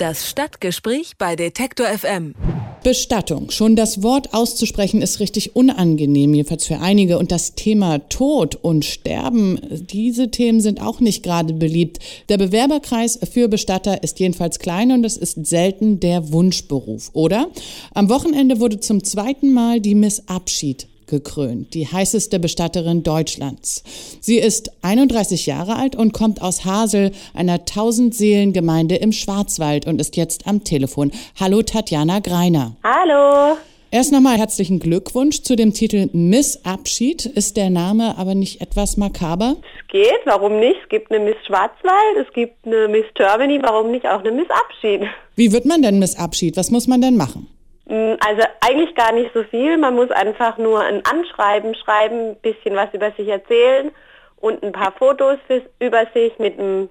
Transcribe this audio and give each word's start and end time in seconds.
Das 0.00 0.26
Stadtgespräch 0.30 1.18
bei 1.18 1.36
Detektor 1.36 1.86
FM. 1.86 2.34
Bestattung. 2.82 3.50
Schon 3.50 3.76
das 3.76 4.02
Wort 4.02 4.32
auszusprechen 4.32 5.02
ist 5.02 5.20
richtig 5.20 5.54
unangenehm, 5.54 6.32
jedenfalls 6.32 6.66
für 6.66 6.80
einige. 6.80 7.18
Und 7.18 7.30
das 7.30 7.54
Thema 7.54 7.98
Tod 8.08 8.54
und 8.54 8.86
Sterben, 8.86 9.60
diese 9.70 10.30
Themen 10.30 10.62
sind 10.62 10.80
auch 10.80 11.00
nicht 11.00 11.22
gerade 11.22 11.52
beliebt. 11.52 11.98
Der 12.30 12.38
Bewerberkreis 12.38 13.18
für 13.30 13.48
Bestatter 13.48 14.02
ist 14.02 14.20
jedenfalls 14.20 14.58
klein 14.58 14.90
und 14.90 15.04
es 15.04 15.18
ist 15.18 15.44
selten 15.46 16.00
der 16.00 16.32
Wunschberuf, 16.32 17.10
oder? 17.12 17.50
Am 17.92 18.08
Wochenende 18.08 18.58
wurde 18.58 18.80
zum 18.80 19.04
zweiten 19.04 19.52
Mal 19.52 19.82
die 19.82 19.94
Miss 19.94 20.26
Abschied 20.28 20.88
gekrönt, 21.10 21.74
die 21.74 21.86
heißeste 21.86 22.38
Bestatterin 22.38 23.02
Deutschlands. 23.02 23.84
Sie 24.20 24.38
ist 24.38 24.72
31 24.80 25.44
Jahre 25.44 25.76
alt 25.76 25.94
und 25.94 26.12
kommt 26.12 26.40
aus 26.40 26.64
Hasel, 26.64 27.12
einer 27.34 27.66
Tausendseelengemeinde 27.66 28.96
im 28.96 29.12
Schwarzwald 29.12 29.86
und 29.86 30.00
ist 30.00 30.16
jetzt 30.16 30.46
am 30.46 30.64
Telefon. 30.64 31.12
Hallo 31.38 31.60
Tatjana 31.60 32.20
Greiner. 32.20 32.76
Hallo. 32.82 33.58
Erst 33.92 34.12
nochmal 34.12 34.38
herzlichen 34.38 34.78
Glückwunsch 34.78 35.42
zu 35.42 35.56
dem 35.56 35.74
Titel 35.74 36.08
Miss 36.12 36.64
Abschied. 36.64 37.26
Ist 37.26 37.56
der 37.56 37.70
Name 37.70 38.16
aber 38.18 38.36
nicht 38.36 38.60
etwas 38.60 38.96
makaber? 38.96 39.56
Es 39.80 39.88
geht, 39.88 40.20
warum 40.26 40.60
nicht? 40.60 40.76
Es 40.84 40.88
gibt 40.88 41.10
eine 41.10 41.24
Miss 41.24 41.34
Schwarzwald, 41.44 42.24
es 42.24 42.32
gibt 42.32 42.64
eine 42.64 42.86
Miss 42.86 43.06
Germany, 43.14 43.58
warum 43.60 43.90
nicht 43.90 44.06
auch 44.06 44.20
eine 44.20 44.30
Miss 44.30 44.48
Abschied? 44.48 45.08
Wie 45.34 45.50
wird 45.50 45.64
man 45.64 45.82
denn 45.82 45.98
Miss 45.98 46.16
Abschied? 46.16 46.56
Was 46.56 46.70
muss 46.70 46.86
man 46.86 47.00
denn 47.00 47.16
machen? 47.16 47.48
Mm, 47.90 48.14
also 48.24 48.42
eigentlich 48.60 48.94
gar 48.94 49.12
nicht 49.12 49.32
so 49.34 49.42
viel. 49.42 49.76
Man 49.76 49.96
muss 49.96 50.10
einfach 50.12 50.56
nur 50.58 50.80
ein 50.80 51.04
Anschreiben 51.04 51.74
schreiben, 51.74 52.30
ein 52.30 52.36
bisschen 52.36 52.76
was 52.76 52.88
über 52.94 53.10
sich 53.12 53.26
erzählen 53.26 53.90
und 54.36 54.62
ein 54.62 54.72
paar 54.72 54.92
Fotos 54.92 55.38
für, 55.48 55.62
über 55.80 56.06
sich 56.14 56.38
mit 56.38 56.58
einem 56.58 56.88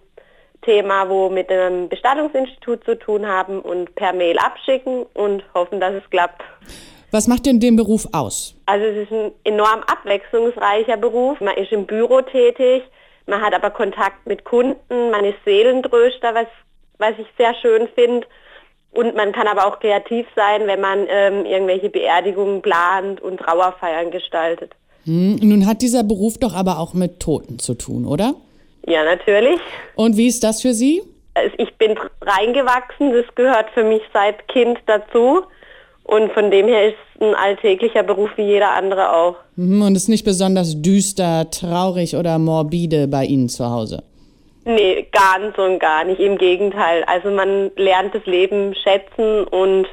Thema, 0.62 1.07
wo 1.07 1.30
mit 1.30 1.49
einem 1.49 1.88
Bestattungsinstitut 1.88 2.84
zu 2.84 2.95
tun 2.95 3.26
haben 3.26 3.62
und 3.62 3.95
per 3.95 4.12
Mail 4.12 4.38
abschicken 4.40 5.05
und 5.13 5.41
hoffen, 5.54 5.80
dass 5.80 5.93
es 5.93 6.10
klappt. 6.10 6.41
Was 7.12 7.29
macht 7.29 7.45
denn 7.45 7.62
den 7.62 7.77
Beruf 7.77 8.05
aus? 8.12 8.55
Also 8.66 8.85
es 8.85 8.98
ist 9.04 9.12
ein 9.13 9.32
enorm 9.45 9.82
abwechslungsreicher 9.88 10.98
Beruf. 10.98 11.40
Man 11.40 11.55
ist 11.55 11.71
im 11.71 11.85
Büro 11.85 12.21
tätig, 12.21 12.84
man 13.26 13.41
hat 13.41 13.54
aber 13.54 13.70
Kontakt 13.70 14.27
mit 14.27 14.43
Kunden, 14.43 15.12
man 15.12 15.23
ist 15.23 15.38
Seelentröster, 15.45 16.35
was, 16.35 16.48
was 16.98 17.13
ich 17.18 17.27
sehr 17.38 17.55
schön 17.55 17.88
finde. 17.95 18.27
Und 18.91 19.15
man 19.15 19.32
kann 19.32 19.48
aber 19.48 19.68
auch 19.68 19.79
kreativ 19.79 20.26
sein, 20.35 20.65
wenn 20.65 20.82
man 20.82 21.05
ähm, 21.09 21.45
irgendwelche 21.45 21.90
Beerdigungen 21.90 22.62
plant 22.62 23.21
und 23.21 23.37
Trauerfeiern 23.37 24.12
gestaltet. 24.12 24.73
Hm, 25.05 25.35
nun 25.41 25.65
hat 25.68 25.82
dieser 25.82 26.04
Beruf 26.04 26.37
doch 26.37 26.55
aber 26.55 26.79
auch 26.79 26.93
mit 26.93 27.20
Toten 27.20 27.60
zu 27.60 27.76
tun, 27.76 28.05
oder? 28.05 28.34
Ja, 28.87 29.04
natürlich. 29.04 29.60
Und 29.95 30.17
wie 30.17 30.27
ist 30.27 30.43
das 30.43 30.62
für 30.62 30.73
Sie? 30.73 31.01
Also 31.35 31.54
ich 31.57 31.73
bin 31.76 31.95
reingewachsen, 32.21 33.13
das 33.13 33.26
gehört 33.35 33.70
für 33.73 33.84
mich 33.84 34.01
seit 34.13 34.48
Kind 34.48 34.79
dazu. 34.87 35.43
Und 36.04 36.32
von 36.32 36.49
dem 36.49 36.67
her 36.67 36.87
ist 36.87 36.95
es 37.15 37.21
ein 37.21 37.35
alltäglicher 37.35 38.01
Beruf 38.01 38.32
wie 38.35 38.41
jeder 38.41 38.73
andere 38.73 39.13
auch. 39.13 39.35
Mhm, 39.55 39.84
und 39.84 39.95
ist 39.95 40.10
nicht 40.10 40.26
besonders 40.26 40.82
düster, 40.82 41.51
traurig 41.51 42.15
oder 42.15 42.40
morbide 42.40 43.07
bei 43.07 43.26
Ihnen 43.26 43.48
zu 43.48 43.70
Hause? 43.70 44.01
Nee, 44.70 45.07
ganz 45.12 45.57
und 45.57 45.79
gar 45.79 46.03
nicht. 46.03 46.20
Im 46.20 46.37
Gegenteil. 46.37 47.03
Also 47.05 47.31
man 47.31 47.71
lernt 47.75 48.13
das 48.13 48.23
Leben 48.27 48.76
schätzen 48.76 49.43
und 49.45 49.87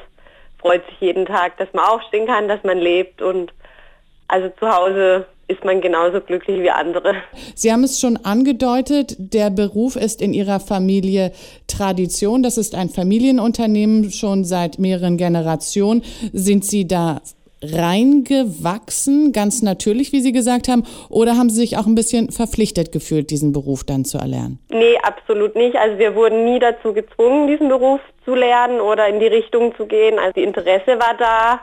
freut 0.58 0.84
sich 0.90 1.00
jeden 1.00 1.24
Tag, 1.24 1.56
dass 1.56 1.72
man 1.72 1.86
aufstehen 1.86 2.26
kann, 2.26 2.46
dass 2.46 2.62
man 2.62 2.76
lebt 2.76 3.22
und 3.22 3.54
also 4.28 4.50
zu 4.60 4.68
Hause 4.68 5.26
ist 5.48 5.64
man 5.64 5.80
genauso 5.80 6.20
glücklich 6.20 6.60
wie 6.60 6.70
andere. 6.70 7.14
Sie 7.54 7.72
haben 7.72 7.84
es 7.84 8.00
schon 8.00 8.18
angedeutet, 8.18 9.14
der 9.18 9.48
Beruf 9.48 9.96
ist 9.96 10.20
in 10.20 10.34
Ihrer 10.34 10.60
Familie 10.60 11.32
Tradition. 11.68 12.42
Das 12.42 12.58
ist 12.58 12.74
ein 12.74 12.90
Familienunternehmen 12.90 14.10
schon 14.10 14.44
seit 14.44 14.78
mehreren 14.78 15.16
Generationen. 15.16 16.02
Sind 16.34 16.66
Sie 16.66 16.86
da 16.86 17.22
reingewachsen, 17.62 19.32
ganz 19.32 19.62
natürlich, 19.62 20.12
wie 20.12 20.20
Sie 20.20 20.32
gesagt 20.32 20.68
haben, 20.68 20.84
oder 21.08 21.36
haben 21.36 21.50
Sie 21.50 21.56
sich 21.56 21.76
auch 21.76 21.86
ein 21.86 21.94
bisschen 21.94 22.30
verpflichtet 22.30 22.92
gefühlt, 22.92 23.30
diesen 23.30 23.52
Beruf 23.52 23.84
dann 23.84 24.04
zu 24.04 24.18
erlernen? 24.18 24.58
Nee, 24.68 24.96
absolut 25.02 25.56
nicht. 25.56 25.76
Also 25.76 25.98
wir 25.98 26.14
wurden 26.14 26.44
nie 26.44 26.58
dazu 26.58 26.92
gezwungen, 26.92 27.48
diesen 27.48 27.68
Beruf 27.68 28.00
zu 28.24 28.34
lernen 28.34 28.80
oder 28.80 29.08
in 29.08 29.20
die 29.20 29.26
Richtung 29.26 29.74
zu 29.76 29.86
gehen. 29.86 30.18
Also 30.18 30.32
die 30.32 30.42
Interesse 30.42 30.98
war 30.98 31.14
da 31.18 31.60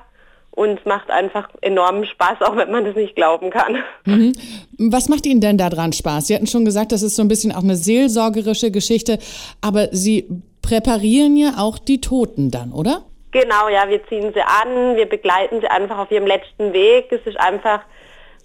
und 0.55 0.79
es 0.79 0.85
macht 0.85 1.09
einfach 1.09 1.49
enormen 1.61 2.05
Spaß, 2.05 2.41
auch 2.41 2.55
wenn 2.55 2.71
man 2.71 2.85
das 2.85 2.95
nicht 2.95 3.15
glauben 3.15 3.49
kann. 3.49 3.77
Mhm. 4.05 4.33
Was 4.77 5.09
macht 5.09 5.25
Ihnen 5.25 5.41
denn 5.41 5.57
daran 5.57 5.93
Spaß? 5.93 6.27
Sie 6.27 6.35
hatten 6.35 6.47
schon 6.47 6.65
gesagt, 6.65 6.91
das 6.91 7.01
ist 7.03 7.15
so 7.15 7.21
ein 7.21 7.27
bisschen 7.27 7.51
auch 7.51 7.63
eine 7.63 7.75
seelsorgerische 7.75 8.71
Geschichte, 8.71 9.17
aber 9.61 9.89
Sie 9.91 10.27
präparieren 10.61 11.35
ja 11.37 11.55
auch 11.57 11.77
die 11.77 12.01
Toten 12.01 12.51
dann, 12.51 12.71
oder? 12.71 13.03
Genau, 13.33 13.67
ja, 13.67 13.89
wir 13.89 14.05
ziehen 14.05 14.31
sie 14.31 14.43
an, 14.43 14.95
wir 14.95 15.09
begleiten 15.09 15.59
sie 15.59 15.67
einfach 15.67 15.97
auf 15.97 16.11
ihrem 16.11 16.27
letzten 16.27 16.71
Weg. 16.71 17.11
Es 17.11 17.25
ist 17.25 17.39
einfach, 17.39 17.81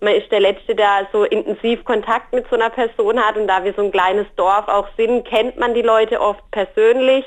man 0.00 0.14
ist 0.14 0.32
der 0.32 0.40
Letzte, 0.40 0.74
der 0.74 1.06
so 1.12 1.24
intensiv 1.24 1.84
Kontakt 1.84 2.32
mit 2.32 2.48
so 2.48 2.56
einer 2.56 2.70
Person 2.70 3.20
hat 3.20 3.36
und 3.36 3.48
da 3.48 3.62
wir 3.64 3.74
so 3.74 3.82
ein 3.82 3.92
kleines 3.92 4.26
Dorf 4.36 4.66
auch 4.66 4.88
sind, 4.96 5.26
kennt 5.26 5.58
man 5.58 5.74
die 5.74 5.82
Leute 5.82 6.22
oft 6.22 6.42
persönlich 6.52 7.26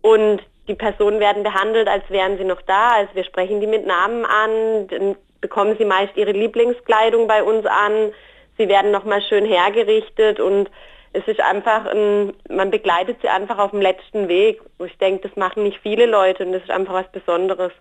und 0.00 0.40
die 0.68 0.76
Personen 0.76 1.18
werden 1.18 1.42
behandelt, 1.42 1.88
als 1.88 2.08
wären 2.08 2.38
sie 2.38 2.44
noch 2.44 2.62
da. 2.62 2.92
Also 2.92 3.16
wir 3.16 3.24
sprechen 3.24 3.60
die 3.60 3.66
mit 3.66 3.84
Namen 3.84 4.24
an, 4.24 4.86
dann 4.86 5.16
bekommen 5.40 5.74
sie 5.76 5.84
meist 5.84 6.16
ihre 6.16 6.32
Lieblingskleidung 6.32 7.26
bei 7.26 7.42
uns 7.42 7.66
an, 7.66 8.12
sie 8.58 8.68
werden 8.68 8.92
nochmal 8.92 9.22
schön 9.22 9.44
hergerichtet 9.44 10.38
und 10.38 10.70
es 11.12 11.26
ist 11.26 11.40
einfach, 11.40 11.86
ein, 11.86 12.32
man 12.48 12.70
begleitet 12.70 13.18
sie 13.22 13.28
einfach 13.28 13.58
auf 13.58 13.70
dem 13.70 13.80
letzten 13.80 14.28
Weg. 14.28 14.60
Ich 14.84 14.96
denke, 14.98 15.28
das 15.28 15.36
machen 15.36 15.62
nicht 15.62 15.78
viele 15.82 16.06
Leute 16.06 16.44
und 16.44 16.52
das 16.52 16.62
ist 16.62 16.70
einfach 16.70 16.94
was 16.94 17.10
Besonderes. 17.12 17.72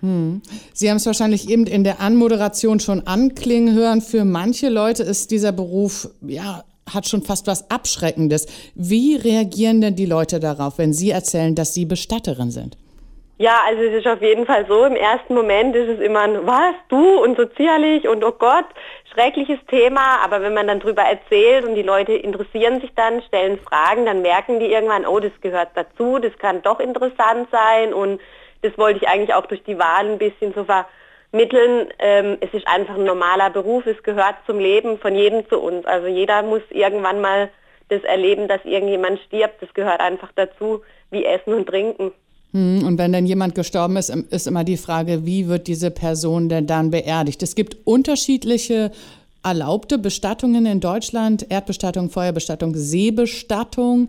Hm. 0.00 0.42
Sie 0.72 0.90
haben 0.90 0.96
es 0.96 1.06
wahrscheinlich 1.06 1.48
eben 1.48 1.66
in 1.66 1.84
der 1.84 2.00
Anmoderation 2.00 2.80
schon 2.80 3.06
anklingen 3.06 3.74
hören. 3.74 4.00
Für 4.00 4.24
manche 4.24 4.68
Leute 4.68 5.04
ist 5.04 5.30
dieser 5.30 5.52
Beruf, 5.52 6.08
ja, 6.22 6.64
hat 6.92 7.08
schon 7.08 7.22
fast 7.22 7.46
was 7.46 7.70
Abschreckendes. 7.70 8.46
Wie 8.74 9.14
reagieren 9.14 9.80
denn 9.80 9.94
die 9.94 10.06
Leute 10.06 10.40
darauf, 10.40 10.78
wenn 10.78 10.92
Sie 10.92 11.10
erzählen, 11.10 11.54
dass 11.54 11.74
Sie 11.74 11.84
Bestatterin 11.84 12.50
sind? 12.50 12.76
Ja, 13.42 13.62
also 13.66 13.82
es 13.82 13.92
ist 13.92 14.06
auf 14.06 14.22
jeden 14.22 14.46
Fall 14.46 14.66
so, 14.68 14.84
im 14.84 14.94
ersten 14.94 15.34
Moment 15.34 15.74
ist 15.74 15.88
es 15.88 15.98
immer 15.98 16.20
ein, 16.20 16.46
was, 16.46 16.76
du 16.88 17.24
und 17.24 17.36
so 17.36 17.44
zierlich 17.44 18.06
und 18.06 18.22
oh 18.22 18.30
Gott, 18.30 18.66
schreckliches 19.12 19.58
Thema, 19.66 20.20
aber 20.22 20.42
wenn 20.42 20.54
man 20.54 20.68
dann 20.68 20.78
drüber 20.78 21.02
erzählt 21.02 21.64
und 21.64 21.74
die 21.74 21.82
Leute 21.82 22.12
interessieren 22.12 22.80
sich 22.80 22.94
dann, 22.94 23.20
stellen 23.22 23.58
Fragen, 23.58 24.06
dann 24.06 24.22
merken 24.22 24.60
die 24.60 24.66
irgendwann, 24.66 25.04
oh, 25.04 25.18
das 25.18 25.32
gehört 25.40 25.70
dazu, 25.74 26.20
das 26.20 26.38
kann 26.38 26.62
doch 26.62 26.78
interessant 26.78 27.48
sein 27.50 27.92
und 27.92 28.20
das 28.62 28.78
wollte 28.78 29.00
ich 29.02 29.08
eigentlich 29.08 29.34
auch 29.34 29.46
durch 29.46 29.64
die 29.64 29.76
Wahl 29.76 30.06
ein 30.06 30.18
bisschen 30.18 30.54
so 30.54 30.64
vermitteln. 30.64 31.92
Ähm, 31.98 32.38
es 32.42 32.54
ist 32.54 32.68
einfach 32.68 32.94
ein 32.94 33.02
normaler 33.02 33.50
Beruf, 33.50 33.86
es 33.86 34.00
gehört 34.04 34.36
zum 34.46 34.60
Leben 34.60 35.00
von 35.00 35.16
jedem 35.16 35.48
zu 35.48 35.58
uns. 35.58 35.84
Also 35.84 36.06
jeder 36.06 36.44
muss 36.44 36.62
irgendwann 36.70 37.20
mal 37.20 37.50
das 37.88 38.04
erleben, 38.04 38.46
dass 38.46 38.64
irgendjemand 38.64 39.18
stirbt, 39.18 39.60
das 39.60 39.74
gehört 39.74 40.00
einfach 40.00 40.30
dazu, 40.36 40.84
wie 41.10 41.24
Essen 41.24 41.54
und 41.54 41.66
Trinken. 41.66 42.12
Hm, 42.52 42.84
und 42.86 42.98
wenn 42.98 43.12
dann 43.12 43.26
jemand 43.26 43.54
gestorben 43.54 43.96
ist, 43.96 44.10
ist 44.10 44.46
immer 44.46 44.64
die 44.64 44.76
Frage, 44.76 45.24
wie 45.26 45.48
wird 45.48 45.66
diese 45.66 45.90
Person 45.90 46.48
denn 46.48 46.66
dann 46.66 46.90
beerdigt? 46.90 47.42
Es 47.42 47.54
gibt 47.54 47.76
unterschiedliche 47.84 48.90
erlaubte 49.42 49.98
Bestattungen 49.98 50.66
in 50.66 50.80
Deutschland, 50.80 51.46
Erdbestattung, 51.50 52.10
Feuerbestattung, 52.10 52.74
Seebestattung. 52.74 54.08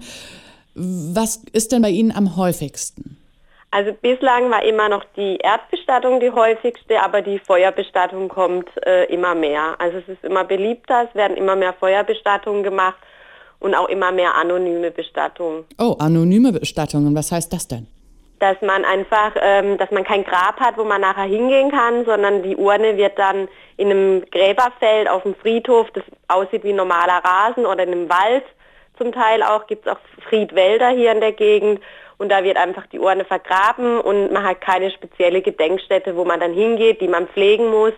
Was 0.76 1.42
ist 1.54 1.72
denn 1.72 1.81
bei 1.81 1.90
Ihnen 1.90 2.12
am 2.12 2.38
häufigsten? 2.38 3.18
Also 3.72 3.92
bislang 3.92 4.52
war 4.52 4.64
immer 4.64 4.88
noch 4.88 5.04
die 5.16 5.38
Erdbestattung 5.38 6.20
die 6.20 6.30
häufigste, 6.30 7.02
aber 7.02 7.24
die 7.24 7.40
Feuerbestattung 7.40 8.30
kommt 8.30 8.70
äh, 8.86 9.06
immer 9.06 9.34
mehr. 9.34 9.75
Also 9.80 9.98
es 9.98 10.08
ist 10.08 10.24
immer 10.24 10.44
beliebter, 10.44 11.08
es 11.10 11.16
werden 11.16 11.36
immer 11.36 11.56
mehr 11.56 11.74
Feuerbestattungen 11.74 12.62
gemacht 12.62 13.00
und 13.60 13.74
auch 13.74 13.90
immer 13.90 14.12
mehr 14.12 14.36
anonyme 14.36 14.92
Bestattungen. 14.92 15.64
Oh, 15.80 15.96
anonyme 15.98 16.52
Bestattungen, 16.52 17.16
was 17.16 17.31
heißt 17.31 17.51
das 17.51 17.68
denn? 17.68 17.88
Dass 18.44 18.62
man 18.62 18.84
einfach, 18.84 19.31
ähm, 19.42 19.78
dass 19.78 19.90
man 19.90 20.04
kein 20.04 20.25
Grab 20.25 20.60
hat, 20.60 20.78
wo 20.78 20.84
man 20.84 21.00
nachher 21.00 21.24
hingehen 21.24 21.72
kann, 21.72 22.04
sondern 22.04 22.44
die 22.44 22.57
Urne 22.57 22.98
wird 22.98 23.18
dann 23.18 23.48
in 23.78 23.90
einem 23.90 24.25
Gräberfeld 24.30 25.10
auf 25.10 25.24
dem 25.24 25.34
Friedhof, 25.34 25.90
das 25.92 26.04
aussieht 26.28 26.66
wie 26.66 26.74
normaler 26.74 27.22
Rasen 27.24 27.66
oder 27.66 27.84
in 27.84 27.94
einem 27.94 28.10
Wald 28.10 28.44
zum 28.98 29.13
Teil 29.13 29.44
auch, 29.44 29.66
gibt 29.66 29.88
es 29.88 29.94
auch 29.94 30.00
Friedwälder 30.28 30.90
hier 30.90 31.13
in 31.13 31.22
der 31.22 31.31
Gegend 31.31 31.80
und 32.18 32.34
da 32.34 32.44
wird 32.44 32.57
einfach 32.57 32.86
die 32.88 33.00
Urne 33.00 33.24
vergraben 33.24 34.01
und 34.01 34.34
man 34.34 34.44
hat 34.44 34.60
keine 34.60 34.92
spezielle 34.92 35.42
Gedenkstätte, 35.42 36.18
wo 36.18 36.25
man 36.25 36.42
dann 36.42 36.51
hingeht, 36.51 37.00
die 37.00 37.07
man 37.07 37.30
pflegen 37.30 37.69
muss, 37.69 37.94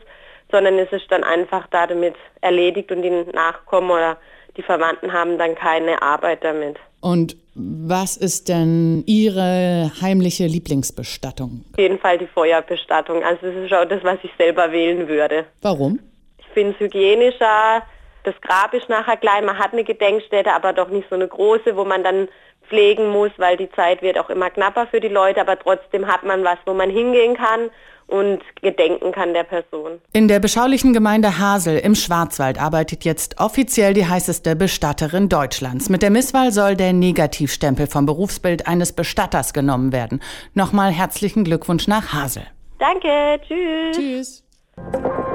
sondern 0.51 0.77
es 0.77 0.91
ist 0.91 1.11
dann 1.11 1.23
einfach 1.23 1.65
da 1.71 1.87
damit 1.87 2.13
erledigt 2.41 2.91
und 2.91 3.01
die 3.01 3.09
Nachkommen 3.09 3.89
oder 3.89 4.17
die 4.57 4.61
Verwandten 4.61 5.11
haben 5.11 5.39
dann 5.39 5.55
keine 5.55 6.03
Arbeit 6.03 6.43
damit. 6.43 6.77
Und 7.05 7.37
was 7.53 8.17
ist 8.17 8.49
denn 8.49 9.03
Ihre 9.05 9.91
heimliche 10.01 10.47
Lieblingsbestattung? 10.47 11.63
Auf 11.73 11.77
jeden 11.79 11.99
Fall 11.99 12.17
die 12.17 12.25
Feuerbestattung. 12.25 13.23
Also 13.23 13.45
das 13.45 13.55
ist 13.63 13.73
auch 13.73 13.85
das, 13.85 14.03
was 14.03 14.17
ich 14.23 14.31
selber 14.39 14.71
wählen 14.71 15.07
würde. 15.07 15.45
Warum? 15.61 15.99
Ich 16.39 16.47
finde 16.55 16.71
es 16.71 16.79
hygienischer. 16.79 17.83
Das 18.25 18.35
Grab 18.41 18.73
ist 18.73 18.89
nachher 18.89 19.17
klein. 19.17 19.45
Man 19.45 19.57
hat 19.57 19.71
eine 19.71 19.83
Gedenkstätte, 19.83 20.51
aber 20.51 20.73
doch 20.73 20.89
nicht 20.89 21.07
so 21.09 21.15
eine 21.15 21.27
große, 21.27 21.77
wo 21.77 21.85
man 21.85 22.03
dann 22.03 22.27
pflegen 22.67 23.09
muss, 23.09 23.31
weil 23.37 23.55
die 23.55 23.69
Zeit 23.71 24.01
wird 24.01 24.17
auch 24.17 24.29
immer 24.31 24.49
knapper 24.49 24.87
für 24.87 24.99
die 24.99 25.07
Leute, 25.07 25.39
aber 25.39 25.57
trotzdem 25.57 26.07
hat 26.07 26.23
man 26.23 26.43
was, 26.43 26.57
wo 26.65 26.73
man 26.73 26.89
hingehen 26.89 27.37
kann 27.37 27.69
und 28.07 28.41
gedenken 28.61 29.11
kann 29.11 29.33
der 29.33 29.43
Person. 29.43 30.01
In 30.13 30.27
der 30.27 30.39
beschaulichen 30.39 30.93
Gemeinde 30.93 31.39
Hasel 31.39 31.77
im 31.77 31.93
Schwarzwald 31.93 32.59
arbeitet 32.59 33.03
jetzt 33.03 33.39
offiziell 33.39 33.93
die 33.93 34.07
heißeste 34.07 34.55
Bestatterin 34.55 35.29
Deutschlands. 35.29 35.89
Mit 35.89 36.01
der 36.01 36.11
Misswahl 36.11 36.51
soll 36.51 36.75
der 36.75 36.93
Negativstempel 36.93 37.85
vom 37.85 38.07
Berufsbild 38.07 38.67
eines 38.67 38.93
Bestatters 38.93 39.53
genommen 39.53 39.91
werden. 39.91 40.21
Nochmal 40.55 40.91
herzlichen 40.91 41.43
Glückwunsch 41.43 41.87
nach 41.87 42.13
Hasel. 42.13 42.47
Danke, 42.79 43.39
tschüss. 43.47 43.95
Tschüss. 43.95 45.34